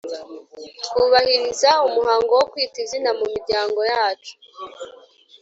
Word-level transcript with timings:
twubahiriza 0.83 1.69
umuhango 1.87 2.31
wo 2.39 2.45
kwita 2.51 2.77
izina 2.85 3.09
mu 3.19 3.25
miryango 3.35 3.79
yacu, 3.91 4.33